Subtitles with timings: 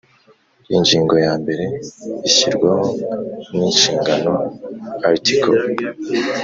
[0.75, 1.65] Ingingo yambere
[2.27, 2.87] Ishyirwaho
[3.53, 4.33] n inshingano
[5.09, 5.51] Article